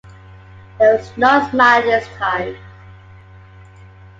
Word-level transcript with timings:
There 0.79 0.95
was 0.97 1.15
no 1.15 1.47
smile 1.51 1.83
this 1.83 2.07
time. 2.17 2.57